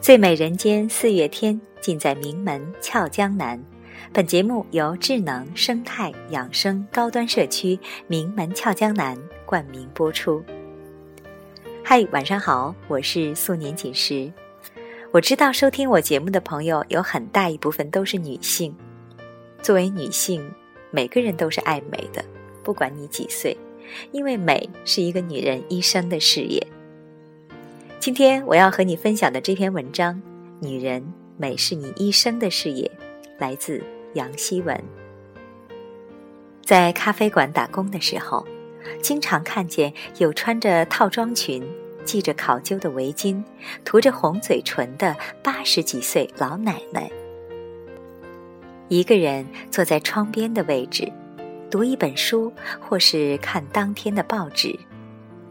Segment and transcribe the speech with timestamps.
[0.00, 3.62] 最美人间四月天，尽在名门俏江南。
[4.14, 9.14] 本节目由智能生态养生高端社区名门俏江南
[9.44, 10.42] 冠名播出。
[11.84, 14.32] 嗨，晚上好，我是素年锦时。
[15.12, 18.74] 我知道收听我节目的朋友有很大一部分都是女性。
[19.60, 20.42] 作为女性，
[20.90, 22.24] 每个人都是爱美的，
[22.62, 23.54] 不管你几岁，
[24.12, 26.66] 因为美是一个女人一生的事业。
[28.00, 30.14] 今天我要和你分享的这篇文章
[30.58, 32.90] 《女人美是你一生的事业》，
[33.38, 34.82] 来自杨希文。
[36.64, 38.46] 在咖啡馆打工的时候，
[39.02, 41.62] 经常看见有穿着套装裙、
[42.06, 43.44] 系着考究的围巾、
[43.84, 47.10] 涂着红嘴唇的八十几岁老奶奶，
[48.88, 51.12] 一个人坐在窗边的位置，
[51.70, 54.74] 读一本书，或是看当天的报纸。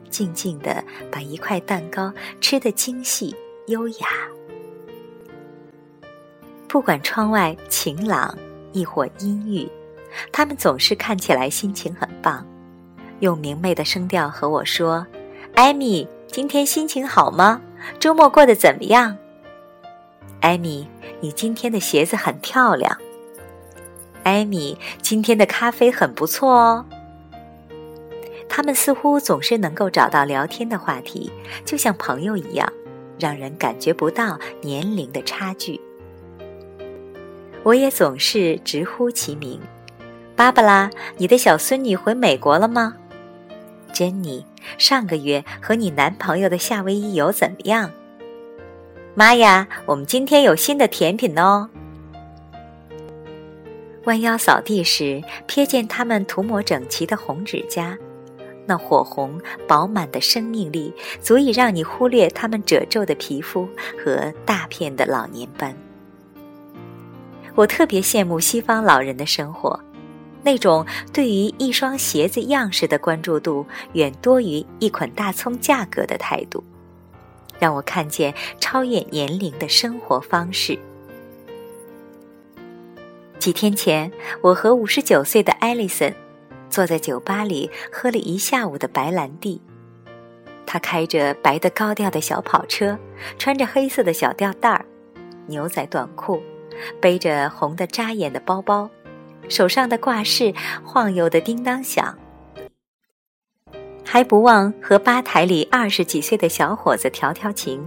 [0.10, 3.36] 静静地把一块蛋糕吃得精细
[3.68, 4.08] 优雅。
[6.68, 8.38] 不管窗外晴朗
[8.74, 9.68] 亦或阴郁，
[10.32, 12.46] 他们总是看起来心情很棒，
[13.22, 15.06] 用明媚的声调和我说
[15.56, 17.62] ：“艾米，今天心情好吗？
[18.00, 19.18] 周末过得怎么样
[20.42, 20.88] ？”“艾米，
[21.22, 22.96] 你今天的鞋子很漂亮。
[24.24, 26.86] ”“艾米，今天的咖啡很不错哦。”
[28.50, 31.32] 他们似乎总是能够找到聊天的话题，
[31.64, 32.68] 就像朋友一样，
[33.18, 35.80] 让人感觉不到年龄的差距。
[37.64, 39.62] 我也总是直呼其名
[40.36, 42.96] ：“芭芭拉，你的小孙女回美国了吗
[43.94, 44.46] ？”“珍妮，
[44.78, 47.92] 上个月和你男朋友的夏威夷游怎么样
[49.14, 51.70] ？”“妈呀，我们今天有新的甜品哦！”
[54.06, 57.98] 弯腰扫地时，瞥见他们涂抹整齐的红指甲。
[58.70, 63.68] 那火红饱满的生命力，足以让你忽略他们褶皱的皮肤
[63.98, 65.76] 和大片的老年斑。
[67.56, 69.80] 我特别羡慕西方老人的生活，
[70.44, 76.64] 那种对于一双鞋子样式的关注度，远多于一捆大葱价格的态度，
[77.58, 80.78] 让我看见超越年龄的生活方式。
[83.40, 86.14] 几天前，我和五十九岁的艾丽森。
[86.70, 89.62] 坐在酒吧里喝了一下午的白兰地，
[90.66, 92.98] 他开着白的高调的小跑车，
[93.38, 94.86] 穿着黑色的小吊带儿、
[95.48, 96.42] 牛仔短裤，
[97.02, 98.90] 背着红的扎眼的包包，
[99.50, 100.54] 手上的挂饰
[100.84, 102.18] 晃悠的叮当响，
[104.06, 107.84] 还不忘和吧台里二十几岁的小伙子调调情，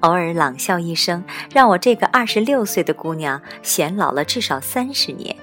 [0.00, 5.34] 偶尔冷笑一声，让我这个二十六岁的姑娘显老了至少三十年。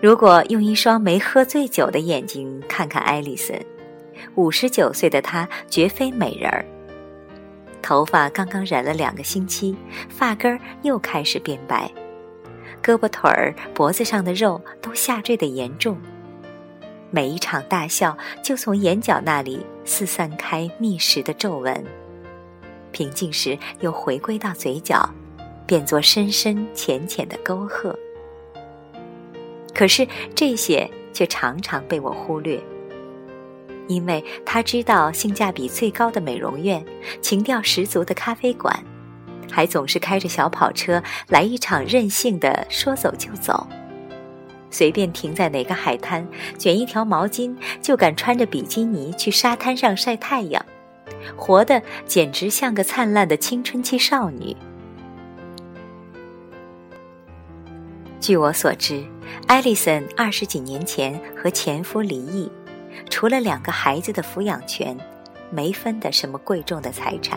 [0.00, 3.62] 如果用一双没喝醉酒的眼睛看看艾丽森，
[4.34, 6.64] 五十九岁的她绝非美人儿。
[7.82, 9.76] 头发刚刚染了两个星期，
[10.08, 11.90] 发根儿又开始变白，
[12.82, 15.98] 胳膊腿儿、脖子上的肉都下坠的严重。
[17.10, 21.84] 每一场大笑就从眼角那里四散开密实的皱纹，
[22.90, 25.06] 平静时又回归到嘴角，
[25.66, 27.94] 变作深深浅浅的沟壑。
[29.80, 32.62] 可是这些却常常被我忽略，
[33.88, 36.84] 因为他知道性价比最高的美容院、
[37.22, 38.78] 情调十足的咖啡馆，
[39.50, 43.66] 还总是开着小跑车来一场任性的说走就走，
[44.70, 50.62] 随便停在哪个海滩，卷一条毛巾就敢穿着比基尼去沙滩上晒太阳，
[51.36, 54.54] 活的简直像个灿烂的青春期少女。
[58.30, 59.04] 据我所知。
[59.48, 62.48] 艾丽森二十几年前和前夫离异，
[63.08, 64.96] 除了两个孩子的抚养权，
[65.50, 67.36] 没分得什么贵重的财产。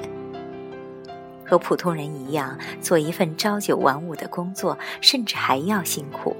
[1.44, 6.38] 和普通人一样，做一份朝九晚五的工作，甚至还要辛苦。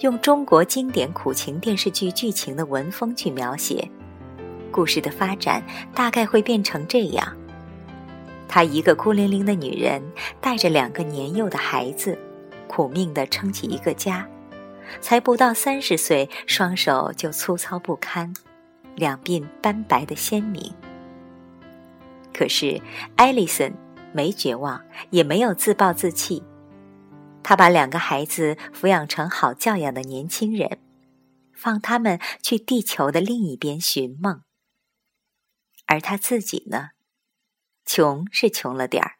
[0.00, 3.88] 用中国经典苦情电视剧剧情的文风去描写，
[4.72, 5.62] 故事的发展
[5.94, 7.36] 大概会变成这样：
[8.48, 10.02] 她一个孤零零的女人，
[10.40, 12.18] 带着两个年幼的孩子。
[12.68, 14.28] 苦命的撑起一个家，
[15.00, 18.32] 才不到三十岁，双手就粗糙不堪，
[18.94, 20.72] 两鬓斑白的鲜明。
[22.32, 22.80] 可是
[23.16, 23.74] 艾莉森
[24.12, 24.80] 没绝望，
[25.10, 26.44] 也没有自暴自弃，
[27.42, 30.78] 她把两个孩子抚养成好教养的年轻人，
[31.52, 34.42] 放他们去地球的另一边寻梦。
[35.86, 36.90] 而他自己呢？
[37.86, 39.12] 穷是穷了点儿，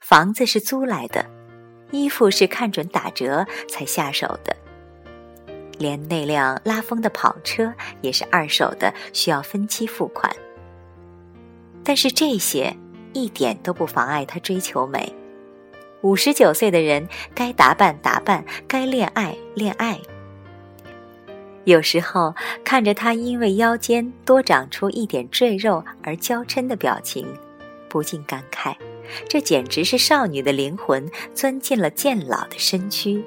[0.00, 1.39] 房子是租来的。
[1.90, 4.56] 衣服是看准打折才下手的，
[5.78, 10.34] 连那辆拉风的跑车也是二手的，需要分期付款。
[11.82, 12.76] 但是这些
[13.12, 15.14] 一点都不妨碍他追求美。
[16.02, 19.98] 五十九岁的人该打扮打扮，该恋爱恋爱。
[21.64, 22.34] 有时候
[22.64, 27.26] 看着他因为腰间多长出一点赘肉而娇嗔的表情，
[27.88, 28.74] 不禁感慨：
[29.28, 33.24] 这简直是少女的灵魂钻进了渐老的身躯。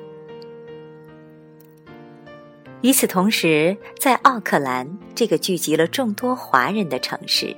[2.81, 7.55] 与此同时，在奥克兰这个聚集了众多华人的城市，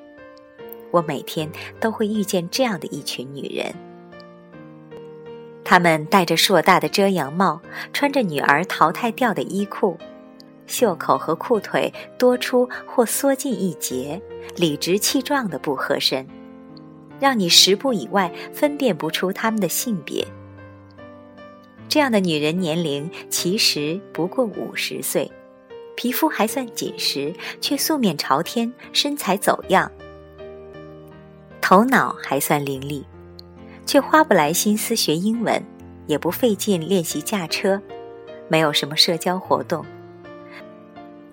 [0.91, 1.49] 我每天
[1.79, 3.73] 都会遇见这样的一群女人。
[5.63, 7.59] 她们戴着硕大的遮阳帽，
[7.91, 9.97] 穿着女儿淘汰掉的衣裤，
[10.67, 14.21] 袖口和裤腿多出或缩进一截，
[14.55, 16.27] 理直气壮的不合身，
[17.19, 20.25] 让你十步以外分辨不出他们的性别。
[21.87, 25.31] 这样的女人年龄其实不过五十岁，
[25.95, 29.89] 皮肤还算紧实，却素面朝天，身材走样。
[31.61, 33.03] 头脑还算伶俐，
[33.85, 35.63] 却花不来心思学英文，
[36.05, 37.81] 也不费劲练习驾车，
[38.49, 39.85] 没有什么社交活动。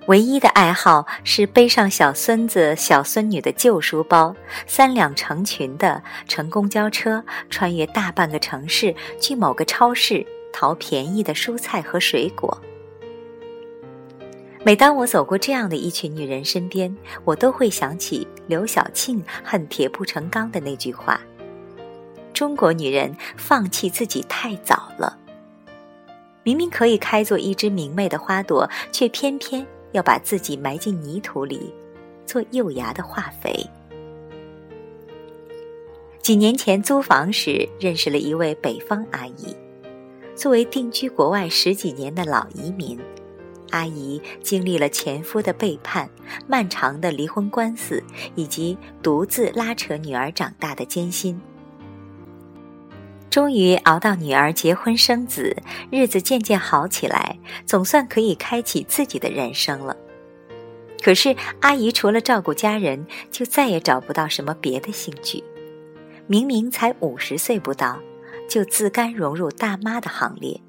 [0.07, 4.35] 唯一的爱好是背上小孙子、小孙女的旧书包，
[4.67, 10.27] 三两成群的乘公交车，穿越大半个城市去某个超市。
[10.55, 12.61] 淘便宜的蔬菜和水果。
[14.63, 16.95] 每当我走过这样的一群女人身边，
[17.25, 21.19] 我都会想起刘晓庆恨铁不成钢的那句话
[22.35, 25.19] ：“中国女人放弃自己太早了。
[26.43, 31.73] 明明可以开作一枝明媚的花朵，却偏偏要把自己埋进泥土里，
[32.27, 33.65] 做幼芽的化肥。”
[36.21, 39.57] 几年前租房时，认识了一位北方阿姨。
[40.35, 42.99] 作为定居国外十几年的老移民，
[43.71, 46.09] 阿姨经历了前夫的背叛、
[46.47, 48.03] 漫长的离婚官司，
[48.35, 51.39] 以及独自拉扯女儿长大的艰辛。
[53.33, 55.57] 终于熬到女儿结婚生子，
[55.91, 59.97] 日子渐渐好起来，总算可以开启自己的人生了。
[61.03, 65.43] 可是，阿姨除了照顾家人，就再也找不到什么别的兴趣。
[66.27, 67.99] 明明才五十岁不到。
[68.51, 70.61] 就自甘融入大妈的行列，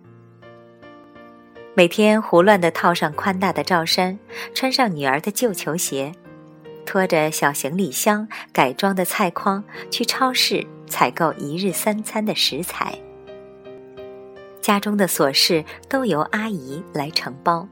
[1.74, 4.18] 每天胡乱的套上宽大的罩衫，
[4.54, 6.13] 穿上女儿的旧球鞋，
[6.86, 9.62] 拖着小行李箱、改装的菜筐
[9.92, 12.98] 去超市采购一日三餐的食材。
[14.62, 17.68] 家中的琐事都由阿姨来承包，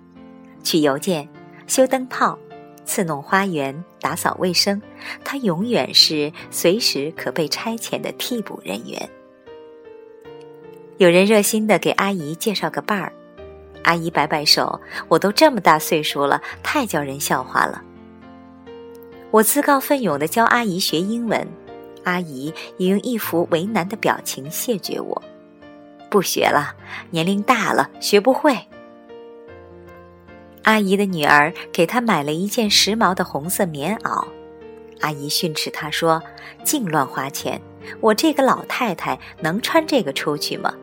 [0.64, 1.28] 取邮件、
[1.66, 2.38] 修灯泡、
[2.84, 4.82] 刺弄花园、打扫卫生，
[5.24, 9.10] 她永远是随时可被差遣的替补人员。
[10.98, 13.14] 有人热心的给阿姨介绍个伴儿，
[13.84, 17.82] 阿姨摆摆手：“我都这么大岁数了，太叫人笑话了。”
[19.32, 21.48] 我自告奋勇的教阿姨学英文，
[22.04, 25.22] 阿姨也用一副为难的表情谢绝我
[26.10, 26.76] ：“不学了，
[27.10, 28.58] 年龄大了，学不会。”
[30.64, 34.28] 阿姨的女儿给她买了一件时髦的红色棉袄，
[35.00, 36.22] 阿姨训斥她说
[36.64, 37.60] ：“净乱花钱，
[38.00, 40.74] 我这个老太太能穿这个出去吗？”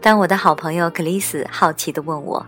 [0.00, 2.46] 当我的好朋友克里斯好奇地问我，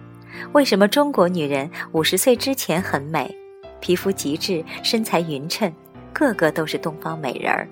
[0.52, 3.36] 为什么中国女人五十岁之前很美，
[3.80, 5.72] 皮肤极致，身材匀称，
[6.12, 7.66] 个个都是东方美人儿；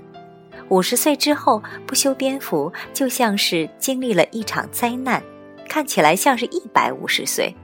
[0.69, 5.23] 五十岁之后不修边幅，就像是经历了一场灾难，
[5.69, 7.55] 看起来像是一百五十岁。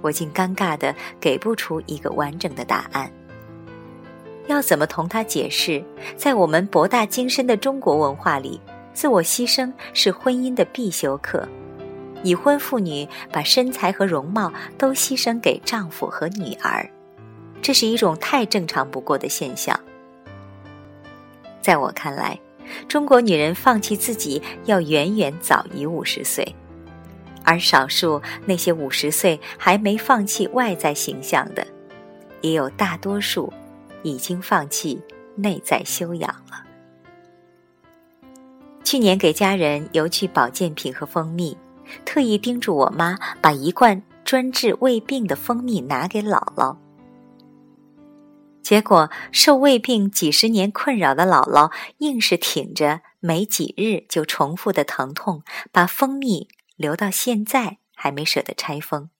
[0.00, 3.10] 我竟尴尬的给不出一个完整的答案。
[4.48, 5.82] 要怎么同他解释，
[6.16, 8.60] 在我们博大精深的中国文化里？
[8.94, 11.48] 自我牺牲是婚姻的必修课，
[12.22, 16.86] 已婚妇女把身材和容貌都牺牲给丈夫和女儿，
[17.62, 19.78] 这是一种太正常不过的现象。
[21.62, 22.38] 在我看来，
[22.88, 26.44] 中国女人放弃自己要远远早于五十岁，
[27.44, 31.64] 而少数那些五十岁还没放弃外在形象的，
[32.40, 33.52] 也有大多数
[34.02, 35.00] 已经放弃
[35.36, 36.64] 内在修养了。
[38.82, 41.56] 去年给家人邮去保健品和蜂蜜，
[42.04, 46.76] 特意叮嘱我妈把一罐专治胃病的蜂蜜拿给姥姥。
[48.62, 55.42] 结果受胃病几十年困扰的姥姥，硬是挺着没几日就重复的疼痛，
[55.72, 59.10] 把蜂蜜留到现在还没舍得拆封。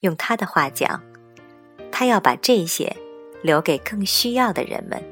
[0.00, 1.02] 用他的话讲，
[1.90, 2.96] 他要把这些
[3.42, 5.02] 留给更需要的人们。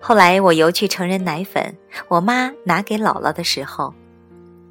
[0.00, 1.76] 后来我邮去成人奶粉，
[2.08, 3.92] 我妈拿给姥姥的时候，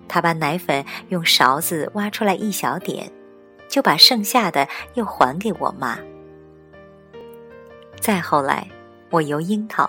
[0.07, 3.11] 她把奶粉用勺子挖出来一小点，
[3.69, 5.99] 就把剩下的又还给我妈。
[8.09, 8.67] 再后来，
[9.11, 9.87] 我游樱桃，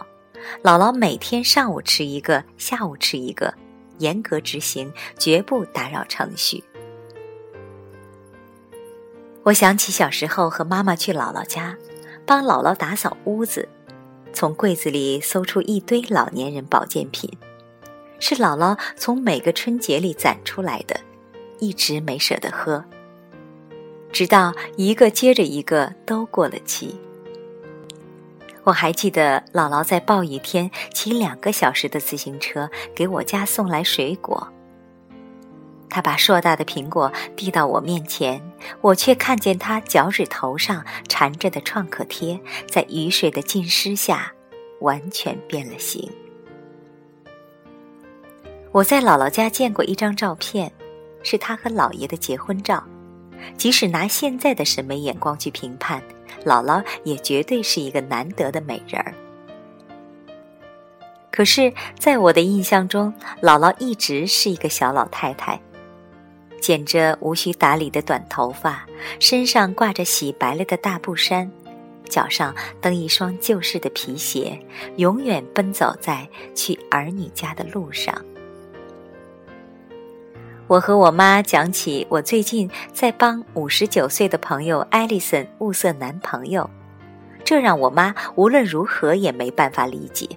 [0.63, 3.55] 姥姥每天上午吃一个，下午吃一个，
[3.97, 6.63] 严格执行，绝不打扰程序。
[9.43, 11.75] 我想起小时候和妈妈去姥姥家，
[12.27, 13.67] 帮姥姥打扫屋子，
[14.35, 17.27] 从柜子里搜出一堆老年人保健品，
[18.19, 21.01] 是姥姥从每个春节里攒出来的，
[21.59, 22.85] 一直没舍得喝，
[24.13, 26.95] 直到一个接着一个都过了期。
[28.71, 34.47] 我还记得姥姥在暴雨天骑两个小时的自行车给我家送来水果。
[35.89, 38.41] 她把硕大的苹果递到我面前，
[38.81, 44.33] 我却看见她脚趾头上缠着的创可贴在雨水的浸湿下
[44.81, 46.09] 完全变了形。
[48.71, 50.71] 我在姥姥家见过一张照片，
[51.25, 52.85] 是她和姥爷的结婚照。
[53.57, 56.01] 即使拿现在的审美眼光去评判。
[56.45, 59.15] 姥姥也绝对是一个难得的美人儿。
[61.31, 65.59] 可是，在我的印象中，姥姥一直是一个小老太太，
[66.61, 68.85] 剪着无需打理的短头发，
[69.19, 71.51] 身上挂着洗白了的大布衫，
[72.09, 74.59] 脚上蹬一双旧式的皮鞋，
[74.97, 78.15] 永远奔走在去儿女家的路上。
[80.71, 86.71] 我和我妈讲起我最近在帮五十九岁的朋友艾丽森物色男朋友，
[87.45, 90.29] 这让我妈无论如何也没办法理解。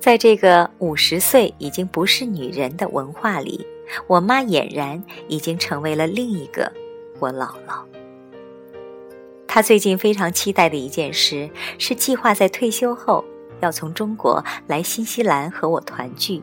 [0.00, 3.66] 在这个五十岁已经不是女人的文化里，
[4.06, 6.72] 我妈俨然已经成为了另一个
[7.20, 7.84] 我姥姥。
[9.46, 13.22] 她最近非常期待的一件事是计划在退休后
[13.60, 16.42] 要从中国来新西兰和我团聚。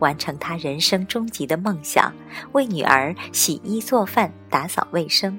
[0.00, 2.12] 完成他人生终极的梦想，
[2.52, 5.38] 为女儿洗衣做饭、打扫卫生。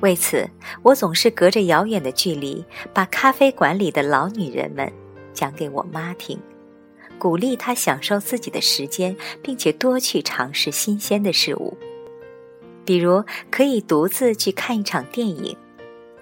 [0.00, 0.48] 为此，
[0.82, 4.90] 我总是隔着遥远的距离，把咖啡馆里的老女人们
[5.34, 6.38] 讲给我妈听，
[7.18, 11.76] 鼓励她享受自己的时间，并且多去尝试新鲜的事物，
[12.84, 15.54] 比如可以独自去看一场电影，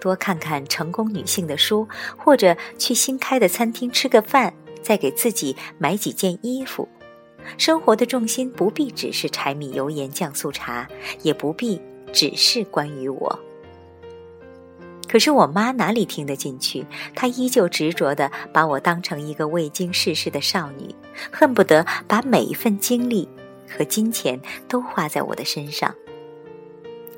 [0.01, 4.53] 多看看成功女性的书，或者去新开的餐厅吃个饭。
[4.81, 6.87] 再给自己买几件衣服，
[7.57, 10.87] 生活的重心不必只是柴米油盐酱醋茶，
[11.21, 11.81] 也不必
[12.11, 13.39] 只是关于我。
[15.07, 16.85] 可是我妈哪里听得进去？
[17.15, 20.93] 她依旧执着地把我当成一个未经世事的少女，
[21.31, 23.27] 恨不得把每一份精力
[23.67, 25.95] 和金钱都花在我的身上。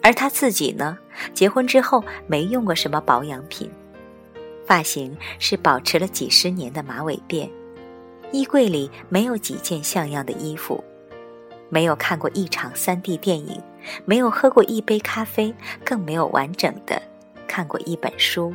[0.01, 0.97] 而她自己呢？
[1.33, 3.69] 结婚之后没用过什么保养品。
[4.65, 7.49] 发型是保持了几十年的马尾辫，
[8.31, 10.83] 衣柜里没有几件像样的衣服，
[11.69, 13.61] 没有看过一场三 D 电影，
[14.05, 15.53] 没有喝过一杯咖啡，
[15.83, 17.01] 更没有完整的
[17.47, 18.53] 看过一本书。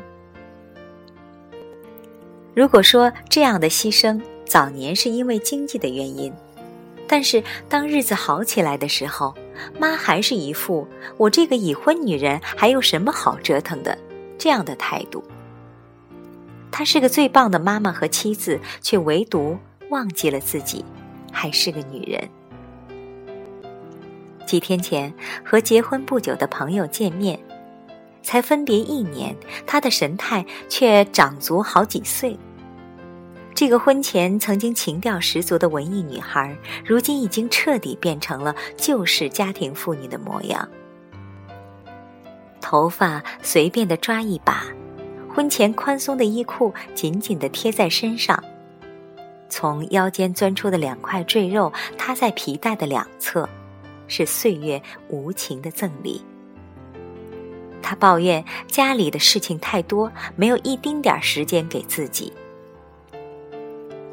[2.54, 6.32] 如果说这样的牺牲早年是因为经济的原因，
[7.06, 9.34] 但是当日子好起来的时候，
[9.78, 13.96] 妈还是一副我这个已婚女人还有什么好折腾的
[14.38, 15.22] 这样的态度。
[16.78, 19.56] 她是个最棒的妈妈和妻子，却唯独
[19.88, 20.85] 忘记了自己
[21.33, 22.28] 还是个女人。
[24.45, 27.40] 几天前和结婚不久的朋友见面，
[28.23, 29.35] 才分别一年，
[29.66, 32.38] 她的神态却长足好几岁。
[33.54, 36.54] 这个婚前曾经情调十足的文艺女孩，
[36.85, 40.68] 如今已经彻底变成了旧式家庭妇女的模样，
[42.61, 44.66] 头发随便的抓一把。
[45.37, 48.43] 婚前宽松的衣裤紧紧地贴在身上，
[49.50, 53.47] 从腰间钻出的两块赘肉塌在皮带的两侧，
[54.09, 56.25] 是岁月无情的赠礼。
[57.83, 62.33] 他抱怨家里的事情太多，没有一丁点儿时间给自己。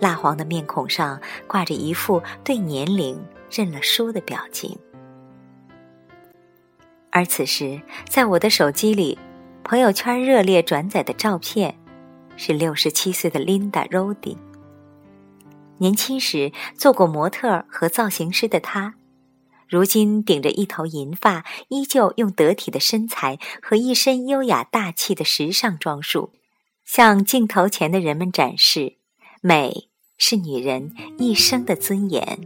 [0.01, 3.18] 蜡黄的面孔上挂着一副对年龄
[3.50, 4.77] 认了输的表情，
[7.12, 9.18] 而此时在我的手机里。
[9.63, 11.74] 朋友圈热烈转载的照片，
[12.36, 14.38] 是六十七岁的 Linda Rodin。
[15.77, 18.96] 年轻时做过模特和造型师的她，
[19.70, 26.34] 如今顶着一头银发，依旧用得体的身材和一身优雅大气的时尚装束，
[26.84, 28.98] 向镜头前的人们展示：
[29.41, 32.41] 美是女人一生的尊严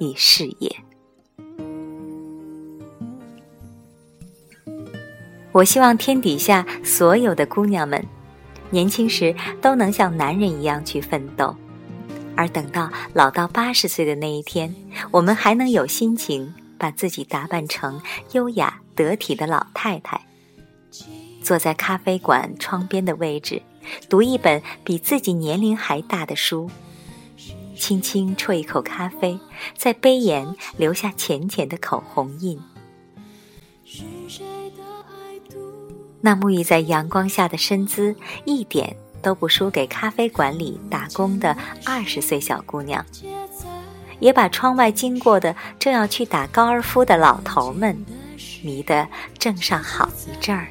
[0.00, 0.76] 与事业。
[5.58, 8.06] 我希望天底下所有的姑娘们，
[8.70, 11.52] 年轻时都能像男人一样去奋斗，
[12.36, 14.72] 而等到老到八十岁的那一天，
[15.10, 18.00] 我们还能有心情把自己打扮成
[18.34, 20.20] 优雅得体的老太太，
[21.42, 23.60] 坐在咖啡馆窗边的位置，
[24.08, 26.70] 读一本比自己年龄还大的书，
[27.76, 29.36] 轻轻啜一口咖啡，
[29.76, 32.60] 在杯沿留下浅浅的口红印。
[36.20, 38.14] 那沐浴在阳光下的身姿，
[38.44, 43.04] 一点都不输给咖啡馆里打工的二十岁小姑娘，
[44.18, 47.96] 也把窗外经过的正要去打高尔夫的老头们
[48.62, 49.06] 迷得
[49.38, 50.66] 正上好一阵儿。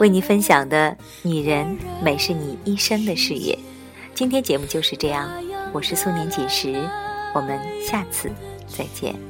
[0.00, 3.58] 为你分享的女人美是你一生的事业。
[4.14, 5.30] 今天节目就是这样，
[5.72, 6.84] 我是素年锦时，
[7.34, 8.30] 我们下次
[8.68, 9.27] 再见。